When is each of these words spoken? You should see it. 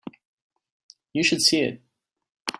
You 1.13 1.23
should 1.23 1.41
see 1.43 1.61
it. 1.61 1.81